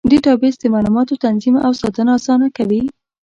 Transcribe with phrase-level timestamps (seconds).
[0.09, 2.81] ډیټابیس د معلوماتو تنظیم او ساتنه اسانه کوي.